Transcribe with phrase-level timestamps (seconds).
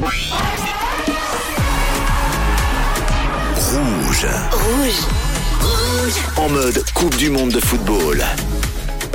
[0.00, 0.32] Rouge.
[5.60, 6.14] Rouge.
[6.36, 8.24] En mode Coupe du Monde de football.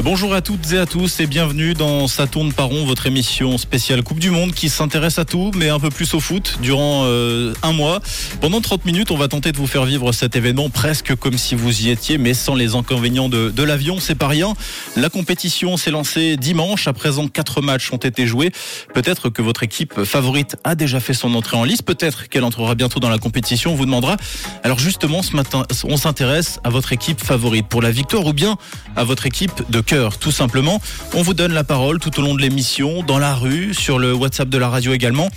[0.01, 3.57] Bonjour à toutes et à tous et bienvenue dans Ça tourne par rond, votre émission
[3.57, 7.03] spéciale Coupe du Monde qui s'intéresse à tout mais un peu plus au foot durant
[7.03, 7.99] euh, un mois.
[8.39, 11.53] Pendant 30 minutes, on va tenter de vous faire vivre cet événement presque comme si
[11.53, 14.53] vous y étiez mais sans les inconvénients de, de l'avion, c'est pas rien.
[14.95, 18.51] La compétition s'est lancée dimanche, à présent quatre matchs ont été joués.
[18.93, 22.73] Peut-être que votre équipe favorite a déjà fait son entrée en liste, peut-être qu'elle entrera
[22.73, 24.15] bientôt dans la compétition, on vous demandera.
[24.63, 28.57] Alors justement, ce matin, on s'intéresse à votre équipe favorite pour la victoire ou bien
[28.95, 29.81] à votre équipe de
[30.19, 30.81] tout simplement.
[31.15, 34.13] On vous donne la parole tout au long de l'émission, dans la rue, sur le
[34.13, 35.29] WhatsApp de la radio également.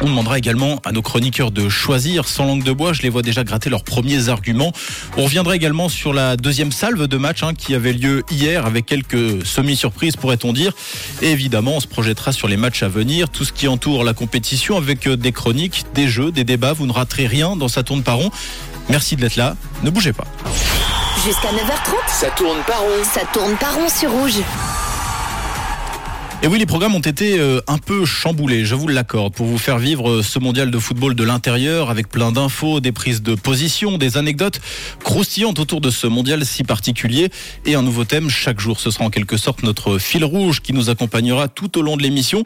[0.00, 2.92] On demandera également à nos chroniqueurs de choisir sans langue de bois.
[2.92, 4.72] Je les vois déjà gratter leurs premiers arguments.
[5.16, 8.84] On reviendra également sur la deuxième salve de match hein, qui avait lieu hier avec
[8.86, 10.72] quelques semi-surprises pourrait-on dire.
[11.22, 14.76] Évidemment, on se projettera sur les matchs à venir, tout ce qui entoure la compétition
[14.76, 16.72] avec euh, des chroniques, des jeux, des débats.
[16.72, 18.18] Vous ne raterez rien dans sa tourne par.
[18.88, 19.56] Merci d'être là.
[19.84, 20.26] Ne bougez pas.
[21.24, 23.02] Jusqu'à 9h30, Ça tourne par rond.
[23.02, 24.42] ça tourne par rond sur Rouge.
[26.44, 29.56] Et oui, les programmes ont été euh, un peu chamboulés, je vous l'accorde, pour vous
[29.56, 33.34] faire vivre euh, ce mondial de football de l'intérieur avec plein d'infos, des prises de
[33.34, 34.60] position, des anecdotes
[35.02, 37.30] croustillantes autour de ce mondial si particulier
[37.64, 38.78] et un nouveau thème chaque jour.
[38.78, 42.02] Ce sera en quelque sorte notre fil rouge qui nous accompagnera tout au long de
[42.02, 42.44] l'émission.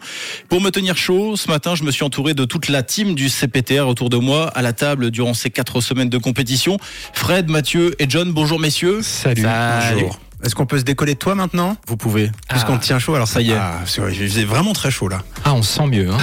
[0.48, 3.28] Pour me tenir chaud, ce matin, je me suis entouré de toute la team du
[3.28, 6.76] CPTR autour de moi à la table durant ces quatre semaines de compétition.
[7.14, 9.00] Fred, Mathieu et John, bonjour messieurs.
[9.02, 9.42] Salut.
[9.42, 10.20] Bonjour.
[10.44, 11.76] Est-ce qu'on peut se décoller de toi maintenant?
[11.86, 12.30] Vous pouvez.
[12.48, 13.56] Puisqu'on te tient chaud, alors Ça y est.
[13.56, 15.22] Ah, faisait vraiment très chaud là.
[15.44, 16.10] Ah, on se sent mieux.
[16.10, 16.18] Hein.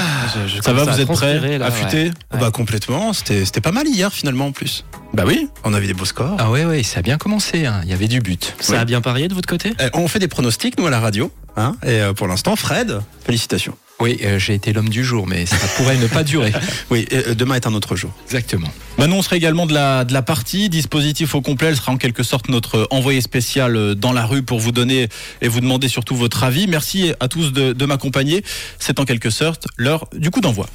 [0.61, 2.11] Ça va, vous êtes prêts Ouais.
[2.39, 4.85] Bah complètement, c'était c'était pas mal hier finalement en plus.
[5.13, 5.47] Bah oui.
[5.63, 6.35] On avait des beaux scores.
[6.39, 7.65] Ah ouais, ouais, ça a bien commencé.
[7.65, 7.81] hein.
[7.83, 8.55] Il y avait du but.
[8.69, 8.75] Oui.
[8.75, 9.73] a bien parié de votre côté?
[9.79, 11.31] Eh, on fait des pronostics nous à la radio.
[11.57, 13.77] Hein, et euh, pour l'instant, Fred, félicitations.
[14.01, 16.51] Oui, euh, j'ai été l'homme du jour, mais ça pourrait ne pas durer.
[16.89, 18.11] Oui, euh, demain est un autre jour.
[18.25, 18.67] Exactement.
[18.97, 20.69] Manon sera également de la, de la partie.
[20.69, 24.43] Dispositif au complet, elle sera en quelque sorte notre envoyé spécial euh, dans la rue
[24.43, 25.07] pour vous donner
[25.41, 26.67] et vous demander surtout votre avis.
[26.67, 28.43] Merci à tous de, de m'accompagner.
[28.79, 30.67] C'est en quelque sorte l'heure du coup d'envoi.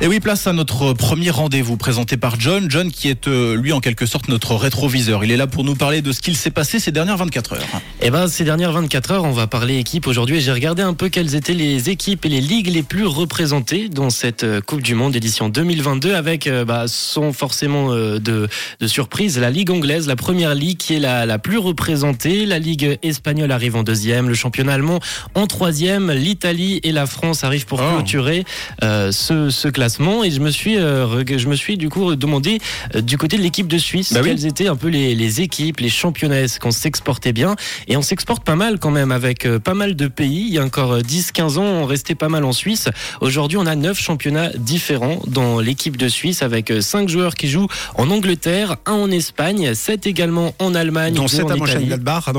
[0.00, 2.70] Et oui, place à notre premier rendez-vous présenté par John.
[2.70, 5.24] John qui est euh, lui en quelque sorte notre rétroviseur.
[5.24, 7.66] Il est là pour nous parler de ce qu'il s'est passé ces dernières 24 heures.
[8.00, 10.94] Eh ben, ces dernières 24 heures, on va parler équipe aujourd'hui et j'ai regardé un
[10.94, 14.82] peu quelles étaient les équipes et les ligues les plus représentées dans cette euh, Coupe
[14.82, 20.06] du Monde édition 2022 avec, euh, bah, sont forcément de, de surprise, la Ligue anglaise,
[20.06, 22.46] la première ligue qui est la, la plus représentée.
[22.46, 25.00] La Ligue espagnole arrive en deuxième, le championnat allemand
[25.34, 27.94] en troisième, l'Italie et la France arrivent pour Oh.
[27.96, 28.44] clôturer
[28.84, 29.87] euh, ce, ce classement
[30.24, 32.60] et je me suis, euh, je me suis du coup demandé
[32.94, 34.28] euh, du côté de l'équipe de Suisse Bah oui.
[34.30, 37.56] quelles étaient un peu les, les équipes, les championnats, est-ce qu'on s'exportait bien
[37.86, 40.46] et on s'exporte pas mal quand même avec euh, pas mal de pays.
[40.48, 42.88] Il y a encore euh, 10-15 ans, on restait pas mal en Suisse.
[43.20, 47.68] Aujourd'hui, on a 9 championnats différents dans l'équipe de Suisse avec 5 joueurs qui jouent
[47.94, 51.56] en Angleterre, un en Espagne, 7 également en Allemagne, Dont deux 7 en à.
[51.56, 52.24] Mönchengladbach.
[52.26, 52.32] ah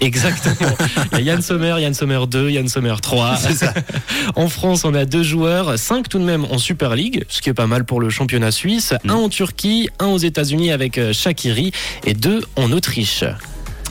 [0.00, 0.70] Exactement.
[1.12, 3.38] Il y a Yann Sommer, Yann Sommer 2, Yann Sommer 3.
[4.36, 7.48] en France, on a deux joueurs, 5 tout de même en Super League, ce qui
[7.50, 8.94] est pas mal pour le championnat suisse.
[9.08, 11.72] Un en Turquie, un aux États-Unis avec euh, Shakiri
[12.06, 13.24] et deux en Autriche.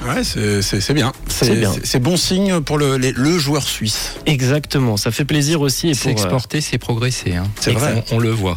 [0.05, 1.13] Ouais, c'est bien.
[1.27, 1.71] C'est bien.
[1.83, 4.15] C'est bon signe pour le, les- le joueur suisse.
[4.25, 5.89] Exactement, ça fait plaisir aussi.
[5.89, 7.35] Et pour, euh, S'exporter, c'est progresser.
[7.35, 7.45] Hein.
[7.59, 8.03] C'est vrai.
[8.11, 8.55] On, on le voit.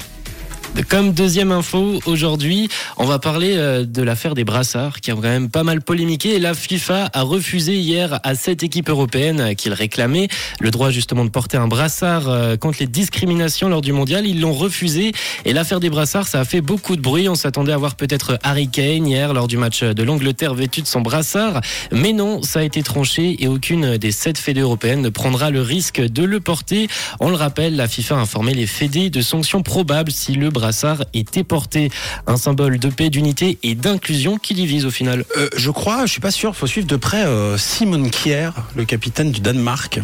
[0.88, 5.22] Comme deuxième info, aujourd'hui, on va parler euh, de l'affaire des brassards qui a quand
[5.22, 6.38] même pas mal polémiqué.
[6.38, 10.28] La FIFA a refusé hier à cette équipe européenne euh, qu'il réclamait
[10.60, 14.26] le droit justement de porter un brassard euh, contre les discriminations lors du mondial.
[14.26, 15.12] Ils l'ont refusé.
[15.44, 17.28] Et l'affaire des brassards, ça a fait beaucoup de bruit.
[17.28, 20.86] On s'attendait à voir peut-être Harry Kane hier lors du match de l'Angleterre vêtu de
[20.86, 21.62] son brassard.
[21.90, 25.62] Mais non, ça a été tranché et aucune des sept fédés européennes ne prendra le
[25.62, 26.88] risque de le porter.
[27.18, 31.04] On le rappelle, la FIFA a informé les fédés de sanctions probables si le brassard
[31.14, 31.90] était porté.
[32.26, 35.24] Un symbole de paix, d'unité et d'inclusion qui divise au final.
[35.36, 38.84] Euh, je crois, je suis pas sûr, faut suivre de près euh, Simon Kier, le
[38.84, 40.00] capitaine du Danemark,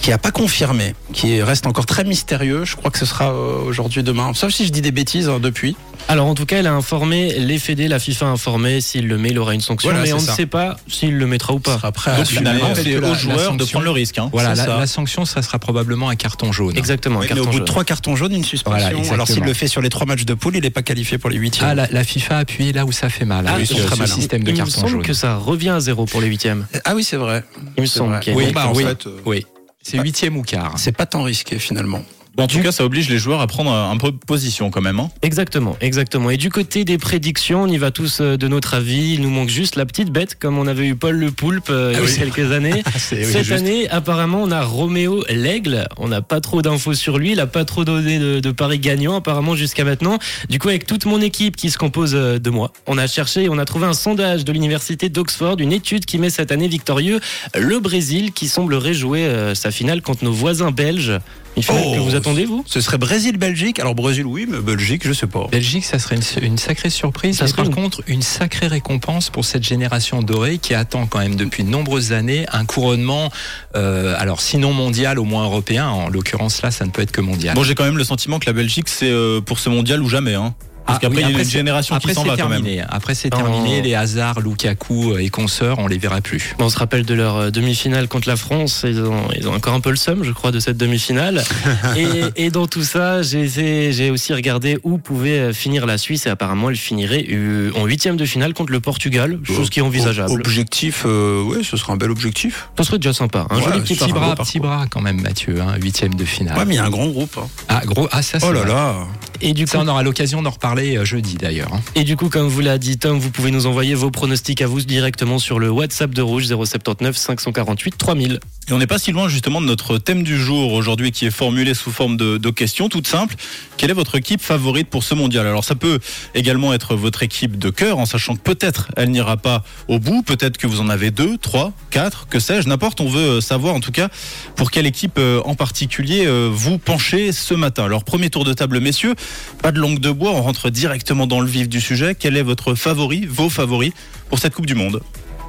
[0.00, 2.64] qui a pas confirmé, qui reste encore très mystérieux.
[2.64, 4.32] Je crois que ce sera euh, aujourd'hui, demain.
[4.34, 5.76] Sauf si je dis des bêtises hein, depuis.
[6.08, 9.18] Alors en tout cas, elle a informé les fédés, la FIFA a informé s'il le
[9.18, 10.32] met, il aura une sanction, Voilà, mais on ça.
[10.32, 11.76] ne sait pas s'il le mettra ou Ce pas.
[11.76, 14.18] sera prêt à Donc finalement, En fait, c'est aux joueurs de prendre le risque.
[14.18, 14.30] hein.
[14.32, 14.78] Voilà, la, ça.
[14.78, 16.76] la sanction, ça sera probablement un carton jaune.
[16.76, 17.60] Exactement, un Oui, mais carton au bout jaune.
[17.60, 18.88] de trois cartons jaunes, une suspension.
[19.02, 21.18] Voilà, Alors s'il le fait sur les trois matchs de poule, il n'est pas qualifié
[21.18, 21.68] pour les huitièmes.
[21.70, 23.44] Ah, la, la FIFA a appuyé là où ça fait mal.
[23.48, 24.06] Ah, euh, très ce malins.
[24.06, 25.02] système de il me semble jaune.
[25.02, 26.66] que ça revient à zéro pour les huitièmes.
[26.84, 27.44] Ah oui, c'est vrai.
[27.76, 28.20] Il me semble vrai.
[28.20, 28.84] qu'il y a- Oui, Oui, bah, en oui.
[28.84, 29.46] fait, euh, Oui.
[29.82, 30.74] C'est huitième ou quart.
[30.76, 32.02] c'est pas tant risqué finalement.
[32.36, 34.80] Bon, en tout cas, ça oblige les joueurs à prendre un peu de position quand
[34.80, 35.00] même.
[35.00, 35.10] hein.
[35.22, 36.30] Exactement, exactement.
[36.30, 39.14] Et du côté des prédictions, on y va tous euh, de notre avis.
[39.14, 41.92] Il nous manque juste la petite bête, comme on avait eu Paul le Poulpe euh,
[41.94, 42.82] il y a quelques années.
[42.96, 45.88] Cette année, apparemment, on a Roméo l'Aigle.
[45.96, 47.30] On n'a pas trop d'infos sur lui.
[47.32, 50.18] Il n'a pas trop donné de, de paris gagnants, apparemment, jusqu'à maintenant.
[50.48, 53.48] Du coup, avec toute mon équipe qui se compose euh, de moi, on a cherché,
[53.48, 57.20] on a trouvé un sondage de l'université d'Oxford, une étude qui met cette année victorieux
[57.58, 61.12] le Brésil, qui semblerait jouer sa finale contre nos voisins belges.
[61.60, 61.94] Finale Oh.
[61.94, 63.78] que vous attendez, vous Ce serait Brésil-Belgique.
[63.80, 65.46] Alors Brésil, oui, mais Belgique, je sais pas.
[65.50, 67.36] Belgique, ça serait une, une sacrée surprise.
[67.38, 71.06] Ça mais serait par une- contre, une sacrée récompense pour cette génération dorée qui attend
[71.06, 73.30] quand même depuis de nombreuses années un couronnement,
[73.76, 75.88] euh, alors sinon mondial, au moins européen.
[75.88, 77.54] En l'occurrence, là, ça ne peut être que mondial.
[77.54, 80.08] Bon, j'ai quand même le sentiment que la Belgique, c'est euh, pour ce mondial ou
[80.08, 80.34] jamais.
[80.34, 80.54] Hein.
[80.86, 82.36] Parce Ah, qu'après, oui, il y a après, une c'est- génération Après, qui s'en va
[82.36, 82.62] quand même.
[82.62, 82.82] terminé.
[82.88, 83.36] Après, c'est Oh.
[83.36, 83.82] terminé.
[83.82, 86.54] Les hasards, Lukaku et consorts, on les verra plus.
[86.58, 88.84] On se rappelle de leur euh, demi-finale contre la France.
[88.88, 91.44] Ils ont, ils ont encore un peu le seum, je crois, de cette demi-finale.
[91.96, 96.26] et, et dans tout ça, j'ai aussi regardé où pouvait euh, finir la Suisse.
[96.26, 99.82] Et apparemment, elle finirait euh, en huitième de finale contre le Portugal, chose qui est
[99.82, 100.32] envisageable.
[100.32, 102.68] Objectif, euh, oui, ce serait un bel objectif.
[102.76, 103.46] Ça serait déjà sympa.
[103.50, 105.60] Un Ouais, joli petit Petit un bras, petit bras quand même, Mathieu.
[105.60, 106.56] Hein, huitième de finale.
[106.58, 107.36] Ouais, mais il y a un grand groupe.
[107.38, 107.46] hein.
[107.68, 108.94] Ah, gros, ah, ça, c'est Oh là là.
[109.42, 111.72] Et du coup, Ça, on aura l'occasion d'en reparler euh, jeudi d'ailleurs.
[111.74, 111.80] hein.
[111.94, 114.66] Et du coup, comme vous l'a dit Tom, vous pouvez nous envoyer vos pronostics à
[114.66, 118.40] vous directement sur le WhatsApp de Rouge 079 548 3000.
[118.68, 121.30] Et on n'est pas si loin justement de notre thème du jour aujourd'hui qui est
[121.30, 123.34] formulé sous forme de, de questions toutes simples.
[123.76, 125.46] Quelle est votre équipe favorite pour ce mondial?
[125.46, 125.98] Alors ça peut
[126.34, 130.22] également être votre équipe de cœur en sachant que peut-être elle n'ira pas au bout,
[130.22, 133.00] peut-être que vous en avez deux, trois, quatre, que sais-je, n'importe.
[133.00, 134.08] On veut savoir en tout cas
[134.56, 137.84] pour quelle équipe euh, en particulier euh, vous penchez ce matin.
[137.84, 139.14] Alors premier tour de table messieurs,
[139.62, 142.14] pas de langue de bois, on rentre directement dans le vif du sujet.
[142.14, 143.92] Quel est votre favori, vos favoris
[144.28, 145.00] pour cette Coupe du Monde?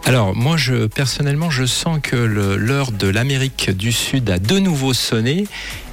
[0.06, 4.94] Alors moi, je personnellement, je sens que l'heure de l'Amérique du Sud a de nouveau
[4.94, 5.48] sonné.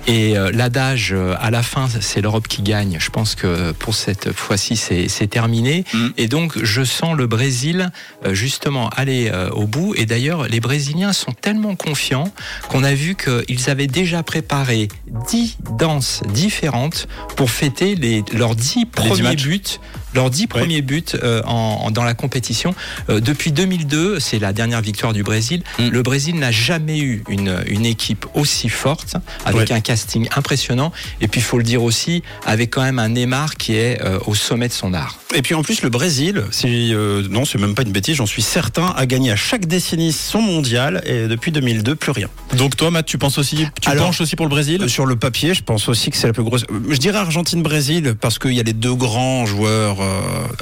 [0.09, 2.97] Et euh, l'adage euh, à la fin, c'est l'Europe qui gagne.
[2.99, 5.85] Je pense que pour cette fois-ci, c'est terminé.
[5.93, 6.13] Mhm.
[6.17, 7.91] Et donc, je sens le Brésil
[8.25, 9.95] euh, justement aller euh, au bout.
[9.97, 12.33] Et d'ailleurs, les Brésiliens sont tellement confiants
[12.71, 14.89] qu'on a vu qu'ils avaient déjà préparé
[15.29, 17.07] dix danses différentes
[17.37, 19.45] pour fêter les, leurs dix premiers matchs.
[19.45, 19.79] buts,
[20.15, 22.75] leurs dix premiers buts euh, en, en- dans la compétition.
[23.11, 25.63] Euh, depuis 2002, c'est la dernière victoire du Brésil.
[25.79, 25.89] Mm.
[25.89, 29.73] Le Brésil n'a jamais eu une, une équipe aussi forte, avec Ouais.
[29.73, 30.93] un casting impressionnant.
[31.21, 34.19] Et puis, il faut le dire aussi, avec quand même un Neymar qui est euh,
[34.27, 35.19] au sommet de son art.
[35.35, 38.25] Et puis en plus, le Brésil, si, euh, non, c'est même pas une bêtise, j'en
[38.27, 42.29] suis certain, a gagné à chaque décennie son mondial et depuis 2002, plus rien.
[42.57, 44.83] Donc toi Matt, tu penses aussi, tu Alors, penches aussi pour le Brésil?
[44.83, 46.65] Euh, Sur le papier, je pense aussi que c'est la plus grosse.
[46.89, 49.98] Je dirais Argentine-Brésil parce qu'il y a les deux grands joueurs,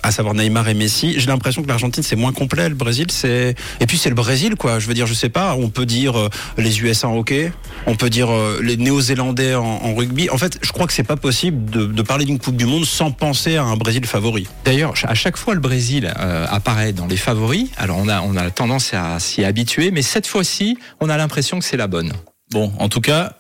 [0.03, 1.15] à savoir Neymar et Messi.
[1.19, 3.55] J'ai l'impression que l'Argentine c'est moins complet, le Brésil c'est.
[3.81, 4.79] Et puis c'est le Brésil quoi.
[4.79, 5.55] Je veux dire, je sais pas.
[5.56, 6.29] On peut dire euh,
[6.59, 7.53] les USA en hockey,
[7.87, 10.31] on peut dire euh, les Néo-Zélandais en, en rugby.
[10.31, 12.85] En fait, je crois que c'est pas possible de, de parler d'une Coupe du Monde
[12.85, 14.47] sans penser à un Brésil favori.
[14.65, 17.69] D'ailleurs, à chaque fois, le Brésil euh, apparaît dans les favoris.
[17.77, 21.59] Alors, on a, on a tendance à s'y habituer, mais cette fois-ci, on a l'impression
[21.59, 22.12] que c'est la bonne.
[22.53, 23.36] Bon, en tout cas,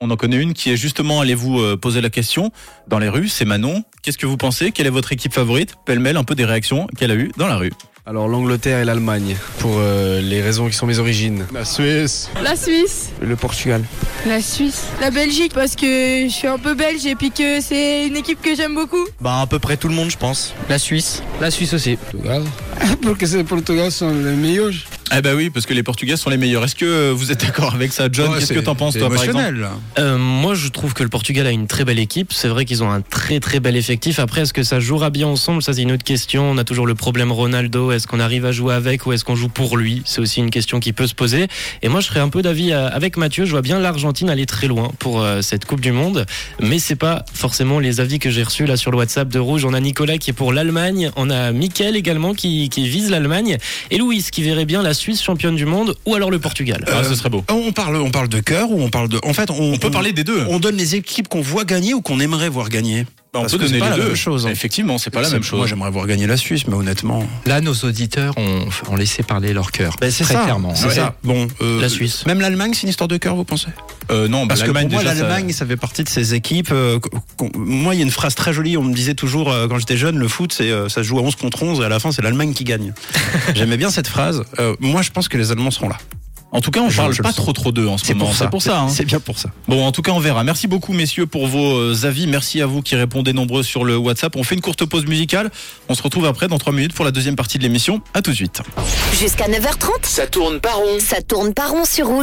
[0.00, 2.52] on en connaît une qui est justement, allez-vous euh, poser la question
[2.86, 3.82] dans les rues, c'est Manon.
[4.02, 4.70] Qu'est-ce que vous pensez?
[4.70, 5.74] Quelle est votre équipe favorite?
[5.86, 7.72] Pêle-mêle un peu des réactions qu'elle a eues dans la rue.
[8.06, 11.44] Alors l'Angleterre et l'Allemagne, pour euh, les raisons qui sont mes origines.
[11.52, 12.30] La Suisse.
[12.42, 13.82] La Suisse, Le Portugal.
[14.26, 18.06] la Suisse, la Belgique parce que je suis un peu belge et puis que c'est
[18.06, 19.04] une équipe que j'aime beaucoup.
[19.20, 20.54] Bah à peu près tout le monde je pense.
[20.70, 21.22] La Suisse.
[21.40, 21.96] La Suisse aussi.
[21.96, 22.44] Portugal.
[23.02, 24.70] Parce que les Portugais sont les meilleurs.
[25.16, 26.64] Eh ben oui, parce que les Portugais sont les meilleurs.
[26.64, 28.30] Est-ce que euh, vous êtes d'accord avec ça, John?
[28.30, 29.66] Ouais, Qu'est-ce que t'en penses, toi, par exemple?
[29.98, 32.32] Euh, moi, je trouve que le Portugal a une très belle équipe.
[32.32, 34.18] C'est vrai qu'ils ont un très très bel effectif.
[34.18, 35.62] Après, est-ce que ça jouera bien ensemble?
[35.62, 36.50] Ça, c'est une autre question.
[36.50, 37.90] On a toujours le problème Ronaldo.
[37.90, 40.02] Est-ce qu'on arrive à jouer avec ou est-ce qu'on joue pour lui?
[40.04, 41.48] C'est aussi une question qui peut se poser.
[41.82, 43.44] Et moi, je serais un peu d'avis euh, avec Mathieu.
[43.46, 46.26] Je vois bien l'Argentine aller très loin pour euh, cette Coupe du Monde,
[46.60, 49.64] mais c'est pas forcément les avis que j'ai reçus là sur le WhatsApp de Rouge.
[49.64, 51.10] On a Nicolas qui est pour l'Allemagne.
[51.16, 53.56] On a Mickaël également qui, qui vise l'Allemagne
[53.90, 56.84] et Louis qui verrait bien la Suisse championne du monde ou alors le Portugal.
[56.88, 57.44] Ah, ce serait beau.
[57.48, 59.18] On parle, on parle de cœur ou on parle de.
[59.22, 60.44] En fait, on, On peut parler des deux.
[60.48, 63.06] On donne les équipes qu'on voit gagner ou qu'on aimerait voir gagner.
[63.32, 64.06] Bah, on Parce peut donner pas les la deux.
[64.08, 64.50] même chose, hein.
[64.50, 65.58] Effectivement, c'est pas la même chose.
[65.58, 67.22] Moi, j'aimerais voir gagner la Suisse, mais honnêtement.
[67.44, 69.96] Là, nos auditeurs ont, ont laissé parler leur cœur.
[70.00, 70.74] Ben, c'est très ça, clairement.
[70.74, 70.94] C'est Ouais.
[70.94, 71.14] ça.
[71.24, 72.24] Bon, euh, La Suisse.
[72.24, 73.66] Même l'Allemagne, c'est une histoire de cœur, vous pensez?
[74.10, 75.66] Euh, non, bah, Parce que pour l'Allemagne, moi, ça- l'Allemagne, ça...
[75.66, 76.70] fait partie de ces équipes.
[76.72, 76.98] euh,
[77.54, 78.78] moi, il y a une phrase très jolie.
[78.78, 81.22] On me disait toujours quand j'étais jeune, le foot, c'est euh, ça se joue à
[81.22, 82.94] 11 contre 11 et à la fin, c'est l'Allemagne qui gagne.
[83.54, 84.42] J'aimais bien cette phrase.
[84.58, 85.98] Euh, moi, je pense que les Allemands seront là.
[86.50, 88.26] En tout cas, on Je- parle pas trop trop d'eux en ce C'est moment.
[88.30, 88.44] pour ça.
[88.46, 88.80] C'est pour ça.
[88.80, 88.88] hein.
[88.88, 89.50] C'est bien pour ça.
[89.68, 90.44] Bon, en tout cas, on verra.
[90.44, 92.26] Merci beaucoup, messieurs, pour vos euh, avis.
[92.26, 94.34] Merci à vous qui répondez nombreux sur le WhatsApp.
[94.34, 95.50] On fait une courte pause musicale.
[95.90, 98.00] On se retrouve après dans 3 minutes pour la deuxième partie de l'émission.
[98.14, 98.62] À tout de suite.
[99.20, 100.98] Jusqu'à 9h30, Ça tourne pas rond.
[101.00, 102.16] ça tourne pas rond sur rouge.